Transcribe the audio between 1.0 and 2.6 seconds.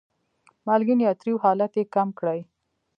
یا تریو حالت یې کم کړي.